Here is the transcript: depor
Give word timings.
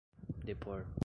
depor 0.45 0.83